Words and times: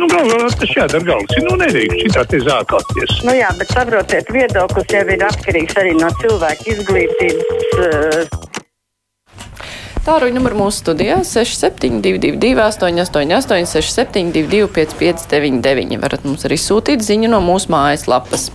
Nu, 0.00 0.06
galvā 0.08 0.46
tas 0.56 0.70
jādara 0.72 1.04
galvas. 1.04 1.40
Nu, 1.44 1.56
nedrīkst 1.60 2.06
šitā 2.06 2.22
te 2.32 2.38
zākāties. 2.40 3.18
Nu 3.26 3.34
jā, 3.36 3.50
bet 3.58 3.68
saprotiet, 3.74 4.30
viedoklis 4.32 4.94
jau 4.94 5.02
ir 5.12 5.24
atkarīgs 5.26 5.76
arī 5.82 5.92
no 5.98 6.08
cilvēka 6.22 6.70
izglītības. 6.72 7.74
Uh... 7.76 8.48
Tāruņa 10.06 10.32
numur 10.38 10.56
mūsu 10.56 10.80
studijā 10.80 11.18
6722, 11.28 12.56
888, 12.64 13.68
672, 13.68 14.70
559, 14.72 16.00
varat 16.00 16.24
mums 16.24 16.48
arī 16.48 16.56
sūtīt 16.56 17.04
ziņu 17.04 17.28
no 17.34 17.42
mūsu 17.44 17.68
mājaslapas. 17.74 18.48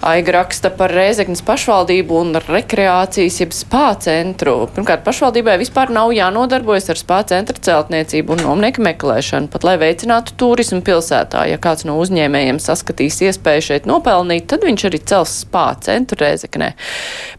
Aiga 0.00 0.32
raksta 0.32 0.70
par 0.72 0.94
Rēzeknas 0.96 1.42
pašvaldību 1.44 2.14
un 2.16 2.38
rekreācijas 2.40 3.34
jeb 3.42 3.50
spā 3.52 3.90
centru. 4.00 4.54
Pirmkārt, 4.72 5.02
pašvaldībai 5.04 5.58
vispār 5.60 5.92
nav 5.92 6.14
jānodarbojas 6.16 6.88
ar 6.94 6.96
spā 6.96 7.18
centra 7.28 7.60
celtniecību 7.60 8.32
un 8.32 8.40
nomnieku 8.46 8.80
meklēšanu, 8.86 9.50
pat 9.52 9.66
lai 9.68 9.74
veicinātu 9.82 10.38
turismu 10.40 10.80
pilsētā. 10.86 11.42
Ja 11.50 11.60
kāds 11.60 11.84
no 11.84 11.98
uzņēmējiem 12.00 12.62
saskatīs 12.64 13.20
iespēju 13.28 13.66
šeit 13.68 13.90
nopelnīt, 13.90 14.48
tad 14.48 14.64
viņš 14.64 14.86
arī 14.88 15.02
cels 15.12 15.36
spā 15.44 15.66
centru 15.84 16.22
Rēzeknē. 16.24 16.72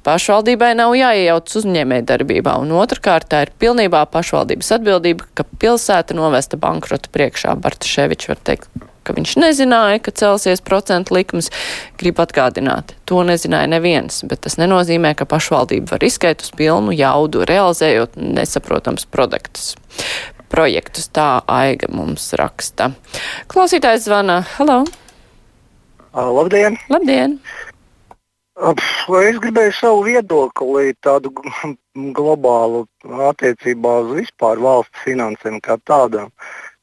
Pašvaldībai 0.06 0.76
nav 0.78 0.94
jāiejauc 1.00 1.58
uzņēmē 1.64 2.04
darbībā, 2.14 2.60
un 2.62 2.78
otrkārt 2.78 3.32
tā 3.34 3.42
ir 3.48 3.56
pilnībā 3.58 4.06
pašvaldības 4.14 4.70
atbildība, 4.78 5.34
ka 5.34 5.50
pilsēta 5.50 6.14
novesta 6.14 6.62
bankrota 6.62 7.10
priekšā. 7.10 7.58
Bartaševičs 7.66 8.30
var 8.30 8.46
teikt 8.46 8.91
ka 9.12 9.20
viņš 9.20 9.36
nezināja, 9.44 10.00
ka 10.00 10.14
celsies 10.16 10.64
procentu 10.64 11.18
likums. 11.18 11.52
Gribu 12.00 12.24
atgādināt, 12.24 12.96
to 13.04 13.20
nezināja 13.28 13.68
neviens, 13.68 14.22
bet 14.24 14.46
tas 14.48 14.56
nenozīmē, 14.62 15.12
ka 15.20 15.28
pašvaldība 15.28 15.98
var 15.98 16.06
izskait 16.08 16.44
uz 16.46 16.54
pilnu 16.56 16.96
jaudu, 16.96 17.44
realizējot 17.50 18.16
nesaprotams 18.16 19.10
produktus. 19.12 19.74
Projektus 20.52 21.12
tā 21.12 21.42
aiga 21.52 21.92
mums 21.92 22.32
raksta. 22.40 22.92
Klausītājs 23.52 24.08
zvana. 24.08 24.42
Halo! 24.58 24.86
Labdien! 26.16 26.80
Labdien! 26.92 27.38
Es 28.62 29.38
gribēju 29.42 29.72
savu 29.74 30.04
viedokli, 30.06 30.92
tādu 31.04 31.32
globālu 32.16 32.84
attiecībā 33.32 33.94
uz 34.04 34.12
vispār 34.20 34.60
valsts 34.62 35.06
finansēm 35.06 35.58
kā 35.64 35.80
tādām. 35.88 36.30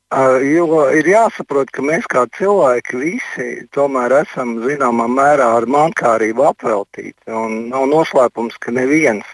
Jo 0.09 0.87
ir 0.97 1.05
jāsaprot, 1.05 1.69
ka 1.69 1.83
mēs 1.85 2.07
kā 2.09 2.23
cilvēki 2.33 2.97
visi 2.97 3.49
tomēr 3.77 4.15
esam 4.23 4.55
zināmā 4.63 5.05
mērā 5.05 5.51
ar 5.59 5.67
mankārību 5.69 6.47
apveltīti. 6.49 7.29
Nav 7.29 7.85
noslēpums, 7.91 8.57
ka 8.57 8.73
neviens 8.73 9.29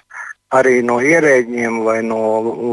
arī 0.50 0.82
no 0.82 0.98
ierēģiem 0.98 1.78
vai 1.86 2.00
no 2.02 2.18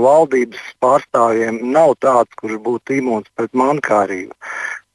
valdības 0.02 0.64
pārstāvjiem 0.82 1.62
nav 1.76 1.94
tāds, 2.02 2.34
kurš 2.42 2.58
būtu 2.66 2.98
imūns 2.98 3.30
pret 3.38 3.54
mankārību. 3.54 4.34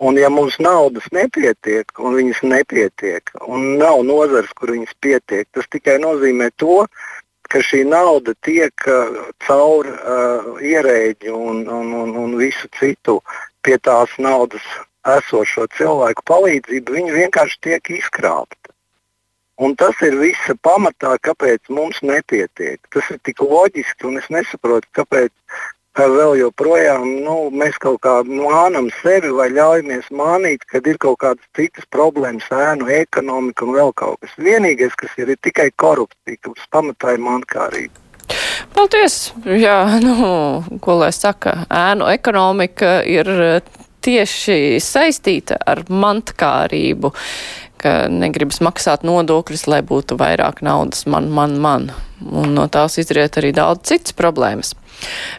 Un 0.03 0.19
ja 0.19 0.29
mums 0.29 0.59
naudas 0.59 1.07
nepietiek, 1.15 1.87
un 2.03 2.19
viņas 2.19 2.43
nepietiek, 2.43 3.31
un 3.47 3.79
nav 3.79 4.03
nozars, 4.05 4.51
kur 4.59 4.75
viņas 4.75 4.98
pietiek, 5.01 5.47
tas 5.55 5.70
tikai 5.70 5.97
nozīmē 6.03 6.51
to, 6.59 6.83
ka 7.52 7.62
šī 7.64 7.83
nauda 7.89 8.34
tiek 8.47 8.86
uh, 8.91 9.20
caur 9.47 9.89
uh, 9.89 10.52
ierēģi 10.62 11.33
un, 11.33 11.64
un, 11.69 11.92
un, 12.02 12.14
un 12.25 12.36
visu 12.41 12.70
citu 12.78 13.20
pie 13.66 13.78
tās 13.83 14.12
naudas 14.19 14.64
esošo 15.06 15.67
cilvēku 15.77 16.24
palīdzību, 16.27 16.97
viņi 16.98 17.19
vienkārši 17.20 17.61
tiek 17.69 17.92
izkrāpti. 17.98 18.72
Un 19.56 19.72
tas 19.80 19.97
ir 20.05 20.19
visa 20.20 20.52
pamatā, 20.67 21.14
kāpēc 21.24 21.70
mums 21.72 22.02
nepietiek. 22.05 22.80
Tas 22.92 23.08
ir 23.14 23.20
tik 23.24 23.41
loģiski, 23.41 24.05
un 24.05 24.19
es 24.20 24.27
nesaprotu, 24.28 24.91
kāpēc 24.98 25.33
vēl 26.05 26.36
joprojām 26.42 27.06
nu, 27.25 27.36
mēs 27.48 27.78
kaut 27.80 28.02
kā 28.05 28.19
mānam 28.28 28.91
sevi 29.00 29.30
vai 29.33 29.48
ļaujamies 29.55 30.11
mānīt, 30.12 30.66
kad 30.69 30.86
ir 30.86 30.98
kaut 31.00 31.20
kādas 31.25 31.47
citas 31.56 31.86
problēmas, 31.91 32.48
ēnu 32.52 32.91
ekonomika 32.92 33.64
un 33.64 33.77
vēl 33.78 33.94
kaut 33.97 34.20
kas. 34.20 34.34
Vienīgais, 34.36 34.92
kas 34.98 35.14
ir, 35.17 35.33
ir 35.33 35.41
tikai 35.41 35.70
korupcija, 35.77 36.36
kas 36.45 36.68
pamatā 36.70 37.17
ir 37.17 37.24
mankārība. 37.24 38.05
Paldies! 38.74 39.33
Jā, 39.46 39.79
nu, 40.02 40.17
ko 40.83 40.98
lai 41.01 41.12
saka, 41.14 41.62
ēnu 41.73 42.11
ekonomika 42.12 42.98
ir 43.06 43.30
tieši 44.06 44.79
saistīta 44.83 45.58
ar 45.67 45.85
mantkārību, 45.89 47.12
ka 47.80 47.95
negribas 48.12 48.61
maksāt 48.64 49.05
nodokļus, 49.06 49.67
lai 49.70 49.83
būtu 49.86 50.18
vairāk 50.20 50.62
naudas 50.67 51.06
man, 51.11 51.30
man, 51.33 51.56
man. 51.62 51.90
Un 52.27 52.55
no 52.56 52.67
tās 52.73 52.98
izriet 53.01 53.36
arī 53.40 53.52
daudz 53.56 53.89
citas 53.90 54.17
problēmas. 54.17 54.74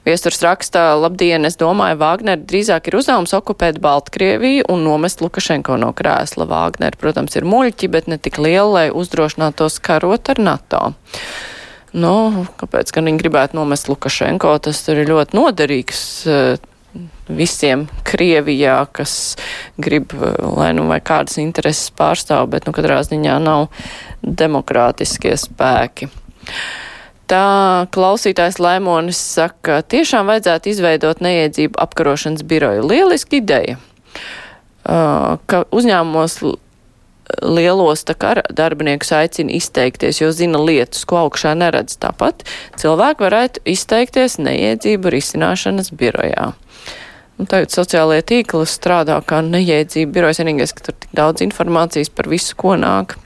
Viesturs 0.07 0.39
rakstā, 0.45 0.83
labdien, 0.99 1.45
es 1.47 1.57
domāju, 1.59 1.97
Vāgner 2.01 2.39
drīzāk 2.39 2.89
ir 2.89 2.99
uzdevums 2.99 3.33
okupēt 3.35 3.81
Baltkrieviju 3.83 4.67
un 4.71 4.85
nomest 4.85 5.21
Lukašenko 5.23 5.77
no 5.81 5.91
krēsla. 5.97 6.47
Vāgner, 6.49 6.95
protams, 6.99 7.35
ir 7.39 7.47
muļķi, 7.49 7.91
bet 7.91 8.07
ne 8.11 8.19
tik 8.21 8.39
liela, 8.41 8.69
lai 8.77 8.87
uzdrošinātos 8.93 9.81
karot 9.83 10.31
ar 10.33 10.41
NATO. 10.41 10.81
Nu, 11.97 12.45
kāpēc 12.59 12.91
gan 12.93 13.07
viņi 13.09 13.21
gribētu 13.21 13.57
nomest 13.57 13.89
Lukašenko? 13.89 14.57
Tas 14.63 14.83
ir 14.91 15.05
ļoti 15.07 15.37
noderīgs 15.37 16.01
uh, 16.29 16.59
visiem 17.27 17.87
Krievijā, 18.07 18.79
kas 18.93 19.37
grib, 19.81 20.13
uh, 20.17 20.35
lai 20.59 20.73
nu 20.77 20.87
vai 20.91 20.99
kādas 21.01 21.39
intereses 21.41 21.89
pārstāv, 21.95 22.49
bet 22.53 22.67
nu 22.67 22.75
katrā 22.75 22.99
ziņā 23.07 23.39
nav 23.43 23.69
demokrātiskie 24.21 25.33
spēki. 25.39 26.11
Tā 27.27 27.87
klausītājs 27.91 28.59
Laimonis 28.63 29.19
saka, 29.19 29.81
tiešām 29.83 30.29
vajadzētu 30.31 30.71
izveidot 30.71 31.19
neiedzību 31.23 31.75
apkarošanas 31.83 32.45
biroju. 32.47 32.85
Lieliski 32.87 33.41
ideja, 33.41 33.75
uh, 33.75 35.35
ka 35.45 35.65
uzņēmumos 35.75 36.39
lielos 37.43 38.05
darbiniekus 38.55 39.11
aicina 39.11 39.51
izteikties, 39.51 40.21
jo 40.21 40.31
zina 40.31 40.61
lietas, 40.63 41.03
ko 41.05 41.25
augšā 41.25 41.51
neredz. 41.59 41.97
Tāpat 41.99 42.45
cilvēki 42.79 43.25
varētu 43.25 43.63
izteikties 43.67 44.39
neiedzību 44.39 45.11
risināšanas 45.11 45.91
birojā. 45.91 46.53
Un 47.37 47.45
tagad 47.45 47.73
sociālajie 47.75 48.23
tīkli 48.31 48.65
strādā 48.65 49.19
kā 49.27 49.43
neiedzība 49.45 50.15
birojas, 50.15 50.39
vienīgais, 50.41 50.73
ka 50.73 50.87
tur 50.87 50.95
tik 50.97 51.11
daudz 51.17 51.43
informācijas 51.45 52.09
par 52.09 52.29
visu, 52.31 52.55
ko 52.57 52.73
nāk. 52.79 53.17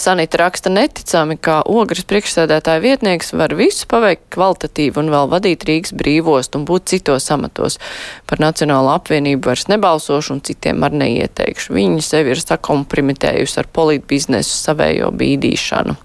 Sanita 0.00 0.40
raksta 0.40 0.72
neticami, 0.72 1.36
kā 1.38 1.60
ogres 1.70 2.04
priekšsēdētāja 2.10 2.82
vietnieks 2.82 3.32
var 3.36 3.54
visu 3.56 3.86
paveikt 3.90 4.26
kvalitatīvi 4.34 5.00
un 5.00 5.12
vēl 5.14 5.30
vadīt 5.32 5.66
Rīgas 5.68 5.94
brīvost 5.96 6.58
un 6.58 6.66
būt 6.68 6.90
citos 6.94 7.30
amatos. 7.34 7.78
Par 8.26 8.42
Nacionālo 8.42 8.92
apvienību 8.96 9.50
vairs 9.50 9.68
nebalsošu 9.70 10.36
un 10.36 10.42
citiem 10.44 10.84
ar 10.84 10.96
neieteikšu. 10.96 11.74
Viņi 11.76 12.04
sevi 12.04 12.34
ir 12.34 12.42
sakomprimitējusi 12.42 13.60
ar 13.62 13.70
polītbiznesu 13.78 14.60
savējo 14.66 15.12
bīdīšanu 15.14 15.96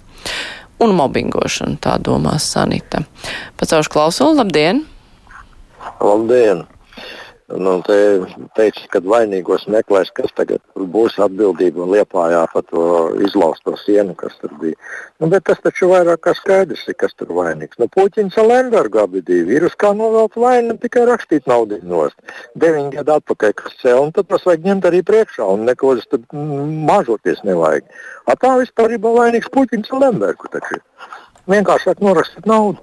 un 0.80 0.96
mobbingošanu, 0.96 1.80
tā 1.84 1.98
domās 2.00 2.48
Sanita. 2.54 3.04
Pacaušu 3.60 3.92
klausulu, 3.92 4.38
labdien! 4.40 4.86
Labdien! 6.00 6.68
Nu, 7.50 7.80
te 7.82 7.96
teica, 8.54 8.84
ka 8.94 9.00
vainīgos 9.02 9.64
meklēs, 9.74 10.12
kas 10.14 10.30
tagad 10.38 10.62
būs 10.94 11.16
atbildība 11.18 11.88
Liepājā 11.90 12.44
par 12.52 12.66
to 12.70 12.84
izlausto 13.26 13.74
sienu, 13.82 14.14
kas 14.18 14.36
tur 14.38 14.54
bija. 14.62 14.78
Nu, 15.18 15.32
bet 15.32 15.48
tas 15.50 15.58
taču 15.64 15.90
vairāk 15.90 16.22
kā 16.28 16.36
skaidrs 16.38 16.84
ir, 16.92 16.98
kas 17.02 17.18
tur 17.18 17.32
vainīgs. 17.34 17.80
Nu, 17.82 17.88
Puķins 17.90 18.38
un 18.38 18.52
Lemberga 18.52 19.08
abi 19.08 19.24
divi 19.26 19.58
ir 19.58 19.66
uz 19.66 19.74
kā 19.82 19.96
novelt 19.98 20.38
vainu, 20.38 20.78
tikai 20.84 21.08
rakstīt 21.10 21.50
naudu 21.50 21.80
nost. 21.90 22.22
Deviņi 22.54 23.00
gadi 23.00 23.16
atpakaļ, 23.16 23.56
kas 23.64 23.80
cēl, 23.82 24.04
un 24.04 24.14
tad 24.14 24.30
tos 24.30 24.46
vajag 24.46 24.70
ņemt 24.70 24.86
arī 24.92 25.02
priekšā, 25.10 25.50
un 25.50 25.66
neko 25.72 25.96
tas 25.98 26.12
tur 26.14 26.22
mažoties 26.92 27.42
nevajag. 27.50 27.90
A 28.30 28.38
tā 28.38 28.54
vispār 28.62 28.94
ir 28.94 29.02
vainīgs 29.08 29.50
Puķins 29.50 29.90
un 29.96 30.06
Lembergu 30.06 30.54
taču. 30.54 30.84
Vienkāršāk 31.50 32.06
norakstīt 32.06 32.46
naudu. 32.46 32.78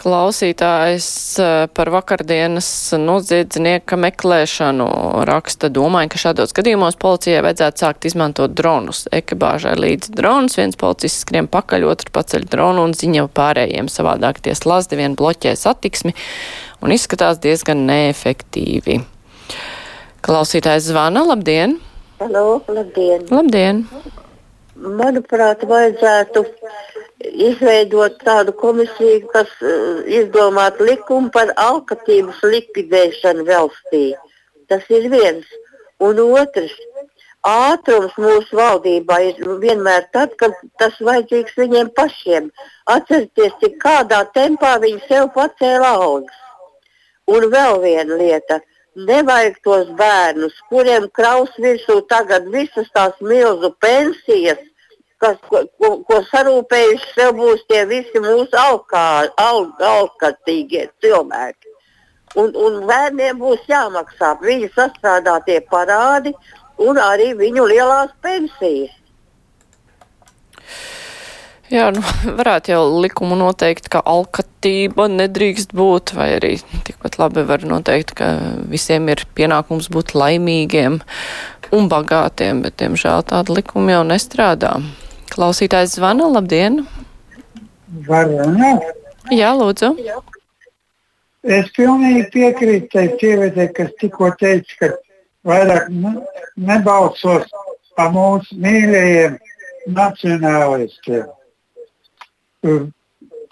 Klausītājs 0.00 1.06
eh, 1.42 1.50
par 1.76 1.90
vakardienas 1.92 2.66
noziedznieka 2.96 3.98
meklēšanu 4.00 4.86
raksta, 5.28 5.68
domāju, 5.68 6.10
ka 6.14 6.20
šādos 6.22 6.54
gadījumos 6.56 6.96
policijai 7.02 7.42
vajadzētu 7.44 7.84
sākt 7.84 8.08
izmantot 8.08 8.54
dronus. 8.56 9.04
Ekibāžai 9.12 9.74
līdz 9.76 10.14
drons, 10.16 10.56
viens 10.58 10.80
policists 10.80 11.26
skrien 11.26 11.48
pakaļ, 11.52 11.86
otrs 11.92 12.12
paceļ 12.14 12.48
dronu 12.54 12.86
un 12.88 12.96
ziņo 12.96 13.28
pārējiem. 13.36 13.90
Savādāk 13.92 14.40
tie 14.46 14.56
slazdi 14.58 14.96
vien 15.02 15.16
bloķē 15.18 15.52
satiksmi 15.60 16.16
un 16.82 16.96
izskatās 16.96 17.42
diezgan 17.44 17.84
neefektīvi. 17.90 19.02
Klausītājs 20.24 20.88
zvana, 20.88 21.26
labdien! 21.28 21.76
Halo, 22.22 22.62
labdien! 22.70 23.28
Labdien! 23.28 23.84
Manuprāt, 24.82 25.62
vajadzētu 25.68 26.42
izveidot 27.22 28.18
tādu 28.26 28.54
komisiju, 28.58 29.26
kas 29.32 29.50
uh, 29.62 30.02
izdomātu 30.06 30.86
likumu 30.88 31.30
par 31.34 31.52
alkatības 31.56 32.42
likvidēšanu 32.44 33.46
valstī. 33.48 34.04
Tas 34.68 34.88
ir 34.90 35.08
viens. 35.12 35.46
Un 36.02 36.18
otrs, 36.24 36.72
ātrums 37.46 38.14
mūsu 38.18 38.56
valdībā 38.58 39.18
ir 39.28 39.40
vienmēr 39.62 40.08
tad, 40.14 40.34
kad 40.40 40.54
tas 40.78 40.98
vajadzīgs 40.98 41.58
viņiem 41.58 41.92
pašiem. 41.96 42.50
Atcerieties, 42.90 43.54
cik 43.62 43.78
kādā 43.82 44.22
tempā 44.34 44.76
viņi 44.82 45.02
sev 45.08 45.30
pacēla 45.36 45.94
algas. 45.98 46.38
Un 47.30 47.48
vēl 47.54 47.80
viena 47.82 48.18
lieta. 48.18 48.60
Nevajag 48.92 49.54
tos 49.64 49.88
bērnus, 49.96 50.58
kuriem 50.68 51.06
kraus 51.16 51.54
virsū 51.64 52.02
tagad 52.10 52.50
visas 52.52 52.90
tās 52.92 53.14
milzu 53.24 53.70
pensijas, 53.80 54.58
kas, 55.22 55.38
ko, 55.48 55.62
ko, 55.80 55.92
ko 56.08 56.20
sarūpējuši 56.30 57.12
sev 57.14 57.36
būs 57.38 57.62
tie 57.70 57.84
visi 57.90 58.22
mūsu 58.22 58.58
alkā, 58.58 59.04
al, 59.40 59.68
alkatīgie 59.92 60.88
cilvēki. 61.04 61.70
Un, 62.40 62.54
un 62.56 62.80
bērniem 62.88 63.38
būs 63.40 63.68
jāmaksā 63.68 64.34
viņu 64.40 64.72
sastrādātie 64.74 65.60
parādi 65.70 66.32
un 66.80 66.98
arī 66.98 67.32
viņu 67.38 67.68
lielās 67.68 68.12
pensijas. 68.24 68.98
Jā, 71.72 71.86
nu, 71.94 72.02
varētu 72.40 72.74
jau 72.74 72.82
likumu 73.00 73.36
noteikt, 73.40 73.86
ka 73.92 74.02
alkatība 74.04 75.06
nedrīkst 75.08 75.72
būt, 75.76 76.12
vai 76.18 76.34
arī 76.36 76.56
tikpat 76.84 77.16
labi 77.20 77.46
var 77.48 77.64
noteikt, 77.64 78.12
ka 78.18 78.28
visiem 78.68 79.08
ir 79.08 79.24
pienākums 79.36 79.88
būt 79.92 80.12
laimīgiem 80.12 80.98
un 81.72 81.88
bagātiem, 81.88 82.60
bet, 82.66 82.76
diemžēl, 82.82 83.24
tāda 83.30 83.56
likuma 83.56 83.96
jau 83.96 84.02
nestrādā. 84.04 84.74
Klausītājs 85.32 85.96
zvana, 85.96 86.26
labdien! 86.28 86.82
Var 88.08 88.28
runāt? 88.28 88.84
Jā, 89.32 89.52
lūdzu. 89.56 89.94
Es 91.42 91.70
pilnīgi 91.76 92.26
piekrītu 92.34 92.90
tai 92.92 93.06
sievietei, 93.20 93.68
kas 93.74 93.94
tikko 94.00 94.28
teica, 94.38 94.76
ka 94.78 94.90
vairāk 95.48 95.88
nebalsos 96.56 97.48
par 97.96 98.12
mūsu 98.14 98.58
mīļajiem 98.62 99.38
nacionālistiem. 99.96 101.26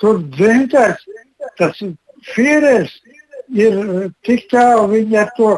Tur 0.00 0.20
dzintars, 0.36 1.02
tas 1.58 1.80
Fīrers 2.30 2.92
ir 3.56 3.80
tik 4.28 4.46
tālu 4.52 4.90
viņi 4.92 5.18
ar 5.22 5.32
to 5.38 5.54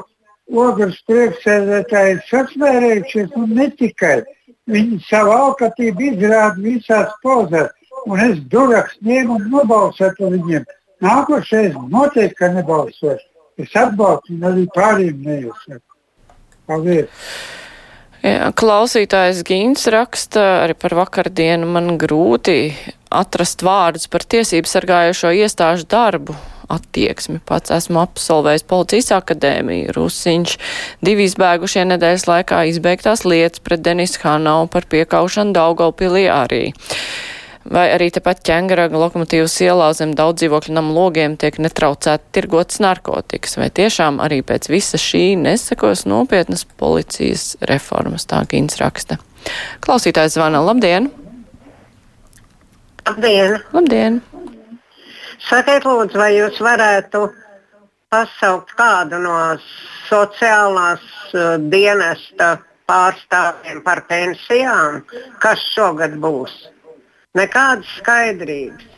ogres 0.63 1.01
priekšsēdētāju 1.11 2.21
sasmērējušies 2.29 3.35
un 3.41 3.55
ne 3.59 3.69
tikai. 3.79 4.23
Viņi 4.71 5.01
savu 5.09 5.33
alkatību 5.35 6.05
izrāda 6.13 6.61
visās 6.63 7.15
pozās. 7.25 7.73
Un 8.07 8.21
es 8.23 8.39
duraks 8.51 8.95
ņēmu 9.03 9.39
un 9.39 9.49
nobalsoju 9.51 10.15
par 10.19 10.31
viņiem. 10.35 10.69
Nākošais 11.03 11.75
noteikti, 11.91 12.51
nebalsošu. 12.57 13.27
Es 13.59 13.75
atbalstu 13.79 14.37
un 14.37 14.47
arī 14.49 14.69
pārējiem 14.75 15.27
neiesaku. 15.27 15.83
Paldies! 16.71 17.27
Jā, 18.23 18.53
klausītājs 18.55 19.43
Gīns 19.47 19.89
raksta 19.91 20.45
arī 20.63 20.79
par 20.79 20.95
vakardienu. 20.95 21.67
Man 21.67 21.97
grūti 21.99 22.71
atrast 23.11 23.67
vārdus 23.67 24.07
par 24.11 24.23
tiesību 24.23 24.71
sargājušo 24.71 25.35
iestāžu 25.43 25.91
darbu 25.91 26.39
attieksmi. 26.71 27.41
Pats 27.49 27.73
esmu 27.75 28.03
absolvējis 28.03 28.67
policijas 28.71 29.13
akadēmiju. 29.19 29.93
Rusiņš 29.97 30.57
divi 31.05 31.27
izbēgušie 31.31 31.85
nedēļas 31.91 32.29
laikā 32.31 32.65
izbeigtās 32.71 33.27
lietas 33.27 33.63
pret 33.65 33.85
Denis 33.85 34.19
Hanau 34.23 34.67
par 34.71 34.89
piekaušanu 34.91 35.57
Daugavpilī 35.57 36.27
arī. 36.33 36.65
Vai 37.63 37.87
arī 37.95 38.09
tepat 38.11 38.41
ķengaraga 38.43 38.99
lokomotīvas 38.99 39.55
ielā 39.63 39.93
zem 39.95 40.17
daudz 40.19 40.41
dzīvokļu 40.43 40.75
namu 40.75 40.97
logiem 40.97 41.37
tiek 41.39 41.61
netraucēti 41.63 42.35
tirgotas 42.35 42.81
narkotikas, 42.83 43.55
vai 43.61 43.69
tiešām 43.71 44.19
arī 44.25 44.41
pēc 44.47 44.67
visa 44.73 44.99
šī 44.99 45.37
nesakos 45.39 46.03
nopietnas 46.11 46.67
policijas 46.67 47.53
reformas, 47.71 48.27
tā 48.27 48.43
Gīns 48.51 48.83
raksta. 48.83 49.21
Klausītājs 49.87 50.35
zvana, 50.35 50.65
labdien! 50.67 51.13
Labdien! 53.07 53.59
Labdien! 53.75 54.23
Sakiet, 55.49 55.87
lūdzu, 55.87 56.19
vai 56.21 56.33
jūs 56.37 56.61
varētu 56.63 57.25
pasaukt 58.13 58.75
kādu 58.79 59.19
no 59.23 59.37
sociālās 60.09 61.03
uh, 61.35 61.57
dienesta 61.73 62.55
pārstāvjiem 62.91 63.81
par 63.87 64.05
pensijām, 64.11 65.01
kas 65.43 65.63
šogad 65.75 66.19
būs? 66.23 66.55
Nekādas 67.39 67.89
skaidrības. 67.99 68.89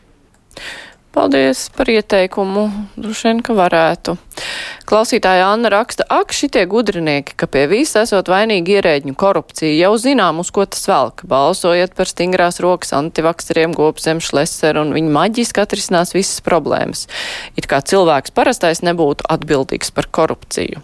Paldies 1.15 1.69
par 1.71 1.87
ieteikumu. 1.87 2.65
Droši 2.99 3.29
vien, 3.29 3.41
ka 3.47 3.55
varētu. 3.55 4.17
Klausītāja 4.85 5.47
Anna 5.47 5.71
raksta, 5.71 6.03
ak, 6.11 6.33
šitie 6.35 6.65
gudrinieki, 6.67 7.37
ka 7.39 7.47
pie 7.47 7.69
visa 7.71 8.03
esot 8.03 8.27
vainīgi 8.33 8.75
ierēģņu 8.81 9.15
korupcija, 9.15 9.71
jau 9.79 9.93
zinām, 10.03 10.41
uz 10.43 10.51
ko 10.51 10.65
tas 10.67 10.83
velk. 10.91 11.23
Balsojiet 11.31 11.95
par 11.95 12.11
stingrās 12.11 12.59
rokas 12.65 12.91
antivakseriem, 12.99 13.77
gopzem, 13.79 14.19
šleseru 14.19 14.83
un 14.83 14.91
viņi 14.97 15.13
maģiski 15.15 15.63
atrisinās 15.63 16.17
visas 16.17 16.43
problēmas. 16.43 17.07
It 17.55 17.71
kā 17.71 17.79
cilvēks 17.79 18.35
parastais 18.35 18.83
nebūtu 18.83 19.29
atbildīgs 19.31 19.95
par 19.95 20.11
korupciju. 20.11 20.83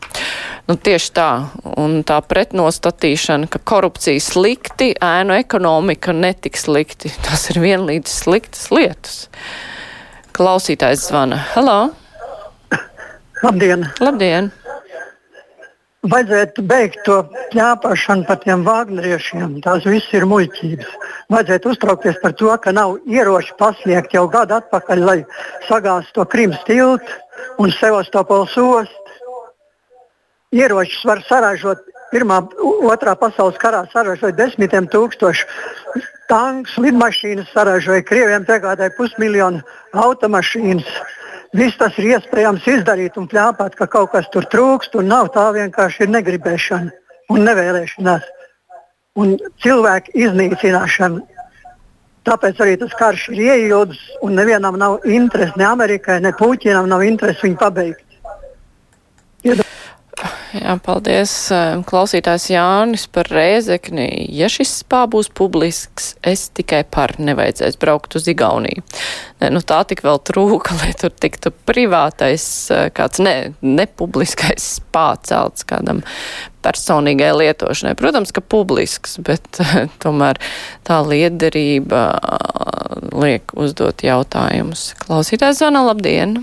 Nu, 0.70 0.78
tieši 0.78 1.10
tā. 1.18 1.30
Un 1.74 2.04
tā 2.06 2.20
pretnostatīšana, 2.22 3.50
ka 3.50 3.58
korupcija 3.66 4.22
slikti, 4.22 4.92
ēnu 4.94 5.34
ekonomika 5.42 6.14
netik 6.14 6.54
slikti. 6.60 7.10
Tas 7.26 7.48
ir 7.50 7.58
vienlīdz 7.66 8.14
sliktas 8.22 8.70
lietas. 8.70 9.24
Klausītājs 10.40 11.02
zvana. 11.10 11.36
Halo! 11.52 11.90
Labdien! 13.44 13.82
Labdien! 14.00 14.46
Vajadzētu 16.08 16.62
beigt 16.64 17.02
to 17.04 17.18
ķēpāšanu 17.52 18.24
par 18.24 18.38
tiem 18.40 18.62
vāgneriešiem. 18.64 19.58
Tās 19.66 19.84
viss 19.84 20.14
ir 20.16 20.24
muļķības. 20.30 20.94
Vajadzētu 21.34 21.74
uztraukties 21.74 22.16
par 22.22 22.32
to, 22.40 22.48
ka 22.64 22.72
nav 22.72 22.96
ieroči 23.04 23.52
pasniegt 23.60 24.16
jau 24.16 24.24
gadu 24.32 24.56
atpakaļ, 24.56 25.04
lai 25.10 25.18
sagāstu 25.68 26.22
to 26.22 26.26
Krimas 26.32 26.64
tiltu 26.64 27.20
un 27.60 27.76
Sevastopols 27.76 28.56
ostu. 28.64 29.18
Ieročus 30.56 31.04
var 31.04 31.20
saražot 31.28 31.84
Pirmā, 32.10 32.40
otrā 32.90 33.12
pasaules 33.14 33.60
karā 33.62 33.84
saražoja 33.92 34.34
desmitiem 34.34 34.88
tūkstošu 34.90 35.44
tankus, 36.30 36.78
lidmašīnas, 36.80 37.50
saražoja 37.54 38.04
Krievijam 38.06 38.46
piegādāja 38.48 38.94
pusmiljonu 38.96 39.62
automašīnas. 39.92 40.90
Viss 41.58 41.78
tas 41.78 41.96
ir 41.98 42.12
iespējams 42.14 42.66
izdarīt 42.70 43.16
un 43.18 43.26
plāpāt, 43.30 43.74
ka 43.74 43.88
kaut 43.90 44.12
kas 44.12 44.28
tur 44.30 44.46
trūkst, 44.52 44.94
un 45.00 45.10
nav 45.10 45.32
tā 45.34 45.48
vienkārši 45.56 46.06
ir 46.06 46.12
negribēšana 46.14 46.92
un 47.34 47.42
nevēlēšanās 47.48 48.28
un 49.18 49.34
cilvēku 49.62 50.14
iznīcināšana. 50.14 51.24
Tāpēc 52.28 52.60
arī 52.62 52.76
tas 52.78 52.92
karš 52.98 53.30
ir 53.32 53.40
ieilgs, 53.48 53.98
un 54.22 54.36
nevienam 54.36 54.76
nav 54.78 55.06
interesi, 55.08 55.56
ne 55.58 55.66
Amerikai, 55.66 56.20
ne 56.20 56.34
Puķinam 56.36 56.88
nav 56.90 57.02
interesi 57.06 57.48
viņu 57.48 57.58
pabeigt. 57.58 58.04
Jā, 60.50 60.74
paldies. 60.82 61.32
Klausītājs 61.86 62.48
Jānis 62.50 63.04
par 63.12 63.28
rēzekni. 63.30 64.08
Ja 64.34 64.48
šis 64.50 64.80
spā 64.82 65.04
būs 65.10 65.28
publisks, 65.36 66.14
es 66.26 66.48
tikai 66.56 66.80
par 66.90 67.14
nevajadzēs 67.22 67.78
braukt 67.78 68.16
uz 68.18 68.26
Igauniju. 68.30 68.82
Ne, 69.40 69.52
nu 69.54 69.62
tā 69.62 69.82
tik 69.86 70.02
vēl 70.06 70.18
trūka, 70.26 70.74
lai 70.82 70.90
tur 70.98 71.14
tiktu 71.14 71.54
privātais, 71.70 72.44
kāds 72.96 73.22
ne, 73.22 73.36
nepubliskais 73.62 74.66
spā 74.80 75.12
celts 75.26 75.66
kādam 75.70 76.02
personīgai 76.66 77.30
lietošanai. 77.38 77.94
Protams, 77.98 78.34
ka 78.34 78.42
publisks, 78.42 79.20
bet 79.22 79.62
tomēr 80.02 80.42
tā 80.88 80.98
liederība 81.06 82.08
liek 83.14 83.54
uzdot 83.54 84.02
jautājumus. 84.02 84.90
Klausītājs 85.06 85.62
zvana, 85.62 85.86
labdien! 85.92 86.40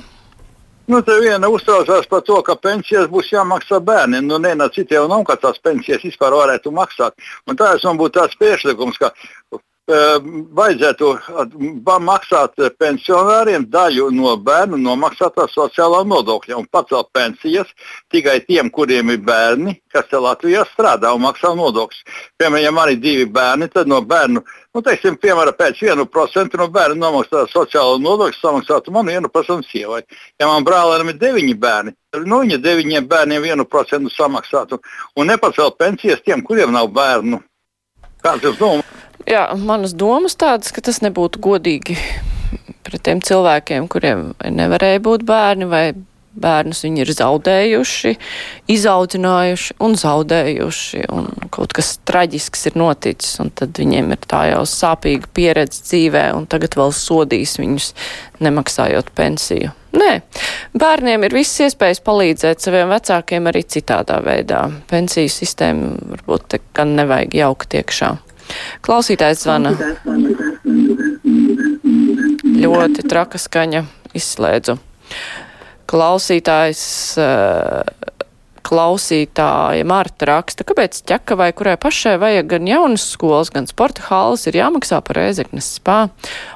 Nu, 0.88 1.02
te 1.04 1.18
viena 1.20 1.50
uztraucās 1.52 2.06
par 2.08 2.22
to, 2.24 2.38
ka 2.48 2.54
pensijas 2.64 3.10
būs 3.12 3.34
jāmaksā 3.34 3.82
bērniem. 3.84 4.24
Nu, 4.30 4.38
nevienā 4.40 4.70
citā 4.72 4.96
jau 4.96 5.08
nav, 5.12 5.26
ka 5.28 5.36
tās 5.42 5.60
pensijas 5.60 6.06
vispār 6.08 6.32
varētu 6.32 6.72
maksāt. 6.72 7.18
Un 7.48 7.60
tā 7.60 7.74
man 7.84 8.00
būtu 8.00 8.16
tāds 8.20 8.38
priekšlikums, 8.40 9.00
ka 9.02 9.12
vajadzētu 9.88 11.10
maksāt 12.04 12.60
pensionāriem 12.76 13.64
daļu 13.72 14.10
no 14.12 14.34
bērnu 14.36 14.78
nomaksātā 14.84 15.46
sociālā 15.48 16.02
nodokļa 16.04 16.58
un 16.60 16.68
pacelt 16.68 17.08
pensijas 17.16 17.72
tikai 18.12 18.42
tiem, 18.44 18.70
kuriem 18.70 19.14
ir 19.16 19.22
bērni, 19.24 19.78
kas 19.94 20.10
te 20.12 20.20
Latvijā 20.20 20.66
strādā 20.74 21.14
un 21.16 21.24
maksā 21.24 21.54
nodokļus. 21.56 22.04
Piemēram, 22.36 22.66
ja 22.66 22.74
man 22.76 22.92
ir 22.92 23.00
divi 23.00 23.30
bērni, 23.32 23.70
tad 23.72 23.88
no 23.88 24.02
bērnu, 24.04 24.44
nu, 24.44 24.84
teiksim, 24.84 25.16
piemēram, 25.24 25.56
pēc 25.56 25.80
1% 25.88 26.60
no 26.60 26.68
bērnu 26.68 27.00
nomaksā 27.00 27.46
sociālo 27.54 27.96
nodokļu 28.04 28.42
samaksātu 28.42 28.92
man 28.92 29.08
1% 29.08 29.72
sievai. 29.72 30.04
Ja 30.36 30.52
man 30.52 30.68
brālēnam 30.68 31.14
ir 31.14 31.22
deviņi 31.24 31.56
bērni, 31.64 31.96
no 32.28 32.44
viņa 32.44 32.60
deviņiem 32.60 33.08
bērniem 33.08 33.52
1% 33.56 34.12
samaksātu 34.20 34.82
un 35.16 35.32
nepacelt 35.32 35.80
pensijas 35.80 36.24
tiem, 36.28 36.44
kuriem 36.44 36.76
nav 36.76 36.92
bērnu. 36.92 37.40
Kāds 38.20 38.44
ir 38.44 38.60
domas? 38.60 38.97
Jā, 39.28 39.50
manas 39.60 39.92
domas 39.98 40.38
tādas, 40.40 40.72
ka 40.72 40.84
tas 40.84 41.02
nebūtu 41.04 41.42
godīgi 41.44 41.98
pret 42.88 43.04
tiem 43.04 43.20
cilvēkiem, 43.20 43.90
kuriem 43.92 44.30
nevarēja 44.40 45.02
būt 45.04 45.26
bērni 45.28 45.68
vai 45.68 45.88
bērnus 46.38 46.84
viņi 46.86 47.04
ir 47.04 47.12
zaudējuši, 47.18 48.14
izaudzinājuši 48.72 49.78
un 49.84 49.96
zaudējuši, 50.00 51.02
un 51.14 51.32
kaut 51.54 51.74
kas 51.78 51.96
traģisks 52.08 52.70
ir 52.70 52.78
noticis, 52.80 53.40
un 53.44 53.52
tad 53.58 53.78
viņiem 53.82 54.14
ir 54.14 54.22
tā 54.30 54.44
jau 54.52 54.62
sāpīga 54.70 55.32
pieredze 55.34 55.84
dzīvē, 55.88 56.28
un 56.38 56.48
tagad 56.50 56.78
vēl 56.78 56.94
sodīs 56.96 57.58
viņus 57.62 57.90
nemaksājot 58.46 59.12
pensiju. 59.18 59.74
Nē, 59.98 60.12
bērniem 60.78 61.26
ir 61.26 61.34
visas 61.34 61.72
iespējas 61.72 62.04
palīdzēt 62.06 62.62
saviem 62.62 62.92
vecākiem 62.94 63.50
arī 63.50 63.64
citādā 63.66 64.20
veidā. 64.22 64.68
Pensiju 64.92 65.32
sistēmu 65.32 65.94
varbūt 66.14 66.60
gan 66.78 66.94
nevajag 67.00 67.40
jaukt 67.40 67.78
iekšā. 67.82 68.14
Klausītājs 68.86 69.44
zvana. 69.44 69.74
Ļoti 72.58 73.06
traka 73.08 73.40
skaņa 73.42 73.84
izslēdzu. 74.18 74.78
Klausītājs, 75.88 76.84
eh, 77.22 78.18
klausītāja 78.68 79.86
Marta 79.88 80.28
raksta, 80.28 80.66
kāpēc 80.68 81.00
ķekavai, 81.08 81.54
kurai 81.56 81.78
pašai 81.80 82.18
vajag 82.20 82.50
gan 82.52 82.68
jaunas 82.68 83.06
skolas, 83.14 83.52
gan 83.54 83.70
sporta 83.70 84.04
hālas, 84.10 84.44
ir 84.50 84.60
jāmaksā 84.60 85.00
par 85.08 85.16
Rēzeknes 85.22 85.70
spā. 85.80 86.10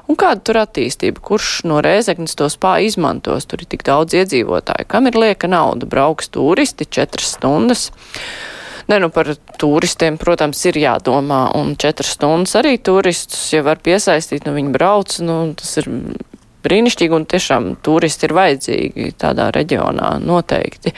Un 0.09 0.19
kāda 0.19 0.43
tur 0.43 0.59
attīstība? 0.65 1.23
Kurš 1.23 1.63
no 1.71 1.79
Rēzeknes 1.85 2.35
to 2.35 2.49
spā 2.51 2.81
izmantos? 2.83 3.47
Tur 3.47 3.63
ir 3.63 3.71
tik 3.71 3.85
daudz 3.87 4.17
iedzīvotāju. 4.19 4.89
Kam 4.91 5.07
ir 5.07 5.13
lieka 5.13 5.47
nauda? 5.47 5.87
Brauks 5.87 6.27
turisti 6.27 6.89
četras 6.89 7.37
stundas. 7.37 7.91
Ne, 8.91 8.97
nu 8.99 9.07
par 9.13 9.29
turistiem, 9.61 10.17
protams, 10.19 10.59
ir 10.67 10.75
jādomā, 10.81 11.45
un 11.55 11.77
četras 11.79 12.17
stundas 12.17 12.57
arī 12.59 12.73
turistus, 12.75 13.45
ja 13.53 13.61
var 13.63 13.79
piesaistīt, 13.79 14.43
nu 14.43 14.51
viņi 14.57 14.73
brauc, 14.73 15.13
nu 15.23 15.35
tas 15.55 15.77
ir 15.79 15.87
brīnišķīgi, 16.65 17.15
un 17.15 17.27
tiešām 17.31 17.69
turisti 17.85 18.27
ir 18.27 18.35
vajadzīgi 18.35 19.13
tādā 19.21 19.47
reģionā 19.55 20.17
noteikti. 20.25 20.91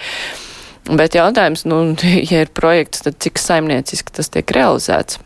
Bet 0.90 1.14
jautājums, 1.16 1.68
nu, 1.70 1.84
ja 2.32 2.42
ir 2.48 2.50
projekts, 2.58 3.06
tad 3.06 3.20
cik 3.22 3.38
saimnieciski 3.42 4.16
tas 4.18 4.34
tiek 4.34 4.56
realizēts? 4.58 5.22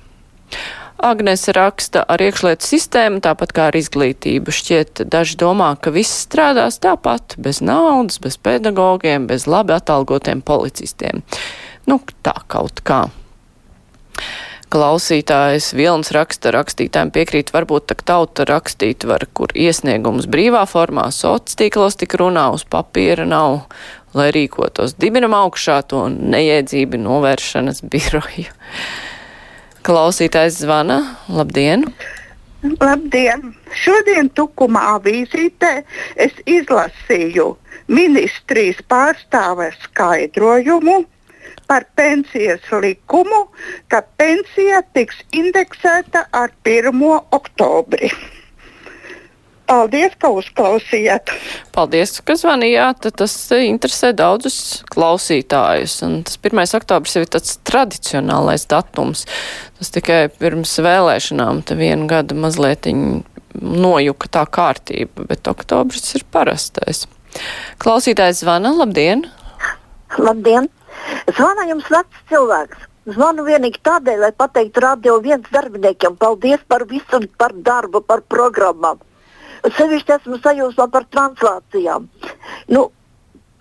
Agnese 1.08 1.54
raksta 1.54 2.02
ar 2.10 2.22
iekšlietu 2.26 2.66
sistēmu, 2.66 3.22
tāpat 3.22 3.52
kā 3.54 3.68
ar 3.70 3.76
izglītību. 3.78 4.52
Šķiet, 4.60 5.04
daži 5.14 5.38
domā, 5.38 5.70
ka 5.78 5.94
viss 5.94 6.24
strādās 6.26 6.82
tāpat, 6.82 7.38
bez 7.38 7.62
naudas, 7.62 8.18
bez 8.20 8.40
pedagogiem, 8.42 9.30
bez 9.30 9.46
labi 9.48 9.78
atalgotiem 9.78 10.42
policistiem. 10.42 11.22
Nu, 11.88 12.02
tā 12.26 12.36
kaut 12.52 12.84
kā. 12.84 13.06
Klausītājs 14.68 15.70
Vilns 15.80 16.10
raksta 16.12 16.52
rakstītājiem 16.52 17.14
piekrīt, 17.16 17.54
varbūt 17.56 17.86
tak 17.88 18.02
tauta 18.04 18.44
rakstīt 18.50 19.06
var, 19.08 19.24
kur 19.32 19.54
iesniegums 19.56 20.28
brīvā 20.28 20.66
formā, 20.68 21.06
sots 21.16 21.56
tīklos 21.56 21.96
tik 21.96 22.18
runā, 22.20 22.50
uz 22.52 22.66
papīra 22.68 23.24
nav, 23.24 23.62
lai 24.18 24.28
rīkotos 24.36 24.98
dibinam 25.00 25.38
augšā 25.40 25.80
to 25.88 26.04
neiedzību 26.12 27.00
novēršanas 27.06 27.80
biroju. 27.88 28.52
Klausītājs 29.88 30.60
zvana. 30.66 31.00
Labdien! 31.32 31.88
Labdien! 32.82 33.54
Šodien 33.72 34.28
Tukumā 34.36 34.98
avīzītē 34.98 35.78
es 36.20 36.36
izlasīju 36.44 37.54
ministrijas 37.88 38.84
pārstāve 38.92 39.72
skaidrojumu 39.86 41.06
par 41.68 41.86
pensijas 41.96 42.64
likumu, 42.82 43.48
ka 43.92 44.02
pensija 44.20 44.82
tiks 44.96 45.22
indeksēta 45.36 46.28
ar 46.32 46.54
1. 46.64 47.06
oktobri. 47.36 48.12
Paldies, 49.68 50.14
ka 50.16 50.30
uzklausījāt. 50.32 51.28
Paldies, 51.76 52.14
ka 52.24 52.38
zvanījāt. 52.40 53.10
Tas 53.20 53.34
interesē 53.52 54.14
daudzus 54.16 54.86
klausītājus. 54.94 55.98
Un 56.08 56.22
tas 56.28 56.40
1. 56.40 56.64
oktobris 56.80 57.18
jau 57.18 57.26
ir 57.26 57.32
tāds 57.36 57.58
tradicionālais 57.68 58.64
datums. 58.72 59.26
Tas 59.76 59.92
tikai 59.92 60.22
pirms 60.40 60.78
vēlēšanām 60.86 61.66
te 61.68 61.76
vienu 61.80 62.08
gadu 62.08 62.40
mazliet 62.40 62.88
nojuka 63.58 64.32
tā 64.40 64.46
kārtība, 64.48 65.28
bet 65.34 65.52
oktobris 65.52 66.16
ir 66.16 66.24
parastais. 66.32 67.04
Klausītājs 67.84 68.46
zvana. 68.46 68.72
Labdien! 68.80 69.28
Labdien! 70.16 70.72
Zvana 71.38 71.68
jums 71.70 71.88
vecs 71.92 72.22
cilvēks. 72.32 72.86
Zvanu 73.08 73.46
vienīgi 73.48 73.80
tādēļ, 73.88 74.20
lai 74.26 74.34
pateiktu 74.36 74.84
radio 74.84 75.18
viens 75.24 75.46
darbiniekiem 75.54 76.18
paldies 76.20 76.64
par 76.68 76.84
visu, 76.90 77.22
par 77.40 77.54
darbu, 77.56 78.02
par 78.04 78.24
programmām. 78.28 79.00
Sevišķi 79.78 80.16
esmu 80.18 80.40
sajūsmā 80.44 80.88
par 80.92 81.08
translācijām. 81.16 82.10
Nu, 82.72 82.84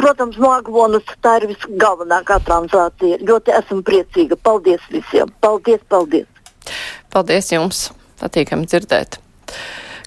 protams, 0.02 0.38
Mākslinieks 0.42 1.20
tā 1.24 1.36
ir 1.40 1.48
visgalvenākā 1.52 2.40
translācija. 2.48 3.20
Ļoti 3.22 3.54
esmu 3.60 3.82
priecīga. 3.86 4.38
Paldies 4.48 4.82
visiem! 4.92 5.30
Paldies, 5.40 5.82
paldies! 5.88 6.26
Paldies 7.14 7.52
jums! 7.54 7.86
Patīkami 8.20 8.66
dzirdēt! 8.66 9.20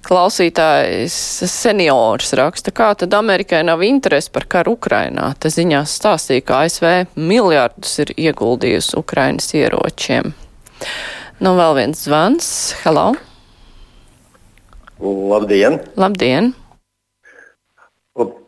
Klausītājs 0.06 1.16
seniors 1.52 2.32
raksta, 2.38 2.72
kā 2.76 2.92
tad 2.98 3.14
Amerikai 3.18 3.62
nav 3.68 3.84
interesi 3.84 4.32
par 4.32 4.46
karu 4.50 4.78
Ukrainā. 4.78 5.34
Te 5.40 5.52
ziņās 5.52 5.96
stāstīja, 6.00 6.46
ka 6.46 6.62
ASV 6.66 7.18
miljardus 7.20 7.98
ir 8.06 8.14
ieguldījusi 8.16 8.96
Ukrainas 9.00 9.52
ieročiem. 9.58 10.32
Nu, 11.40 11.54
vēl 11.60 11.76
viens 11.82 12.06
zvans. 12.08 12.48
Hello! 12.84 13.12
Labdien! 15.00 15.80
Labdien! 16.00 16.54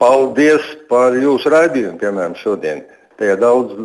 Paldies 0.01 0.65
par 0.91 1.15
jūsu 1.15 1.51
raidījumu, 1.51 1.99
piemēram, 2.01 2.35
šodien. 2.35 2.81
Tajā 3.19 3.37
daudz 3.39 3.75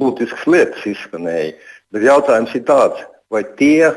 būtiskas 0.00 0.44
lietas 0.50 0.88
izskanēja. 0.90 1.54
Bet 1.92 2.04
jautājums 2.04 2.52
ir 2.56 2.64
tāds, 2.68 3.04
vai 3.32 3.44
tie 3.56 3.92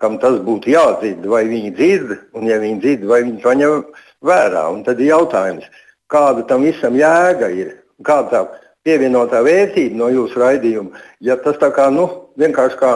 kam 0.00 0.18
tas 0.20 0.38
būtu 0.44 0.70
jādzird, 0.72 1.24
vai 1.30 1.44
viņi 1.48 1.72
dzird, 1.76 2.14
un 2.36 2.48
ja 2.50 2.60
viņi 2.60 2.80
dzird, 2.82 3.08
vai 3.08 3.22
viņi 3.24 3.42
to 3.42 3.54
ņem 3.62 3.82
vērā. 4.26 4.66
Un 4.72 4.84
tad 4.86 5.00
ir 5.00 5.12
jautājums, 5.14 5.66
kāda 6.12 6.44
tam 6.48 6.66
visam 6.66 6.96
jēga 6.98 7.50
ir, 7.54 7.74
kāda 8.04 8.28
tā 8.32 8.42
pievienotā 8.86 9.42
vērtība 9.46 9.98
no 9.98 10.10
jūsu 10.12 10.40
raidījuma, 10.42 11.02
ja 11.24 11.38
tas 11.40 11.58
tā 11.62 11.72
kā 11.74 11.88
nu, 11.94 12.06
vienkārši 12.38 12.78
kā 12.80 12.92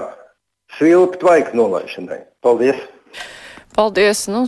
svilpt 0.79 1.19
tvaika 1.25 1.57
nolaišanai. 1.57 2.23
Paldies! 2.45 2.79
Paldies! 3.75 4.27
Nu, 4.31 4.47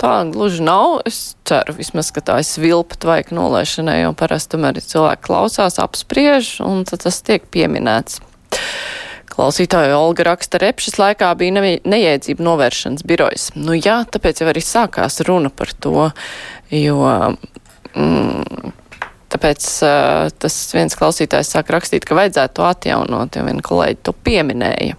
tā 0.00 0.16
gluži 0.32 0.64
nav. 0.66 0.98
Es 1.08 1.36
ceru, 1.48 1.76
vismaz, 1.78 2.10
ka 2.14 2.24
tā 2.24 2.40
ir 2.42 2.48
svilpa 2.48 2.98
tvaika 2.98 3.36
nolaišanai, 3.36 4.00
jo 4.02 4.12
parasti 4.18 4.56
tomēr 4.56 4.82
cilvēki 4.82 5.26
klausās, 5.28 5.78
apspriež, 5.82 6.56
un 6.66 6.82
tas 6.88 7.22
tiek 7.22 7.46
pieminēts. 7.54 8.20
Klausītāja 9.32 9.96
Olga 9.96 10.26
raksta, 10.28 10.60
repšas 10.60 10.98
laikā 11.00 11.30
bija 11.40 11.56
ne, 11.56 11.74
neiedzība 11.88 12.44
novēršanas 12.44 13.06
birojas. 13.08 13.48
Nu 13.56 13.76
jā, 13.78 14.02
tāpēc 14.12 14.42
jau 14.42 14.50
arī 14.52 14.62
sākās 14.64 15.22
runa 15.28 15.52
par 15.54 15.72
to, 15.72 16.10
jo. 16.74 17.00
Mm, 17.96 18.72
Tāpēc 19.32 19.64
uh, 19.86 20.28
tas 20.36 20.54
viens 20.76 20.92
klausītājs 20.98 21.54
sāk 21.54 21.70
rakstīt, 21.72 22.04
ka 22.04 22.16
vajadzētu 22.18 22.58
to 22.58 22.66
atjaunot, 22.68 23.32
jo 23.32 23.46
viena 23.46 23.64
kolēģi 23.64 24.02
to 24.04 24.12
pieminēja. 24.26 24.98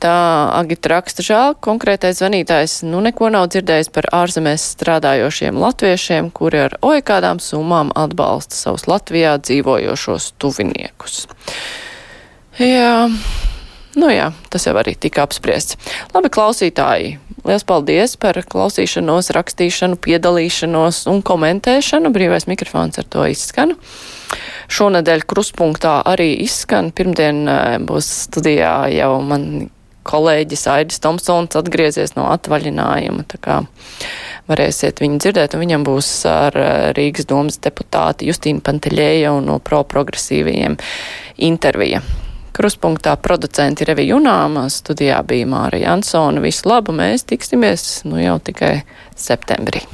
Tā 0.00 0.12
Agita 0.56 0.94
raksta 0.94 1.24
žēl, 1.26 1.56
konkrētais 1.60 2.22
zvanītājs 2.22 2.78
nu 2.88 3.02
neko 3.04 3.28
nav 3.34 3.50
dzirdējis 3.52 3.90
par 3.92 4.06
ārzemēs 4.16 4.62
strādājošiem 4.76 5.58
latviešiem, 5.60 6.30
kuri 6.32 6.62
ar 6.68 6.78
oi 6.86 7.02
kādām 7.04 7.42
summām 7.42 7.90
atbalsta 7.98 8.56
savus 8.56 8.86
Latvijā 8.88 9.34
dzīvojošos 9.42 10.30
tuviniekus. 10.40 11.26
Jā. 12.60 13.08
Nu 13.98 14.06
jā, 14.12 14.28
tas 14.52 14.68
jau 14.68 14.76
arī 14.78 14.92
tika 14.94 15.24
apspriests. 15.24 15.78
Labi, 16.14 16.28
klausītāji, 16.30 17.14
liels 17.42 17.64
paldies 17.66 18.14
par 18.20 18.36
klausīšanos, 18.52 19.32
rakstīšanu, 19.34 19.98
piedalīšanos 20.04 21.02
un 21.10 21.24
komentēšanu. 21.26 22.12
Brīvais 22.14 22.46
mikrofons 22.46 23.00
ar 23.00 23.08
to 23.10 23.24
izskan. 23.32 23.74
Šonadēļ 24.70 25.26
kruspunktā 25.26 25.96
arī 26.06 26.36
izskan. 26.44 26.92
Pirmdien 26.94 27.42
būs 27.88 28.12
studijā 28.28 28.74
jau 28.94 29.16
man 29.26 29.50
kolēģis 30.06 30.64
Aidis 30.70 31.02
Tomsons 31.02 31.58
atgriezies 31.58 32.14
no 32.14 32.28
atvaļinājuma. 32.30 33.26
Tā 33.26 33.42
kā 33.42 33.58
varēsiet 34.52 35.02
viņu 35.02 35.18
dzirdēt, 35.24 35.56
un 35.56 35.64
viņam 35.66 35.84
būs 35.88 36.14
ar 36.30 36.62
Rīgas 36.94 37.26
domas 37.30 37.58
deputāti 37.62 38.30
Justīnu 38.30 38.62
Panteļēju 38.66 39.36
no 39.48 39.58
pro 39.64 39.82
progresīvajiem 39.88 40.78
intervija. 41.50 42.04
Kruspunktā 42.56 43.14
producenti 43.22 43.86
Revi 43.86 44.08
Junāma, 44.10 44.66
studijā 44.72 45.20
bija 45.26 45.46
Māra 45.48 45.78
Jansona. 45.80 46.42
Visu 46.42 46.68
labu, 46.68 46.94
mēs 46.96 47.26
tiksimies 47.30 48.02
nu 48.10 48.18
jau 48.22 48.38
tikai 48.42 48.80
septembrī. 49.16 49.84